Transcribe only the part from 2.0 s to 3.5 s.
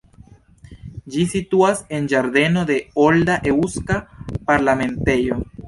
ĝardeno de olda